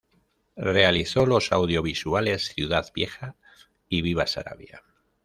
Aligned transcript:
Realizó 0.55 1.27
los 1.27 1.51
audiovisuales 1.51 2.45
"Ciudad 2.45 2.89
Vieja" 2.95 3.35
y 3.87 4.01
"Viva 4.01 4.25
Saravia". 4.25 4.81